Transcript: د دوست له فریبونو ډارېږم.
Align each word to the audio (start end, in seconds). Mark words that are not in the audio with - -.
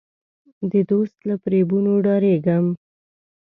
د 0.71 0.73
دوست 0.91 1.17
له 1.27 1.35
فریبونو 1.43 1.91
ډارېږم. 2.05 2.65